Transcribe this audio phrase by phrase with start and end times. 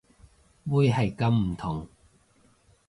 [0.67, 1.87] 會係咁唔同